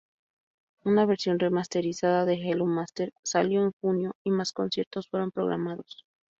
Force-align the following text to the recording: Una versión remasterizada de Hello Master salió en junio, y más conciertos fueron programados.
Una 0.83 1.05
versión 1.05 1.37
remasterizada 1.37 2.25
de 2.25 2.33
Hello 2.33 2.65
Master 2.65 3.13
salió 3.23 3.61
en 3.61 3.71
junio, 3.81 4.15
y 4.23 4.31
más 4.31 4.51
conciertos 4.51 5.07
fueron 5.07 5.29
programados. 5.29 6.03